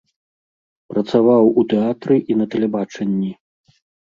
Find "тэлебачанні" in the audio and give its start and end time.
2.55-3.31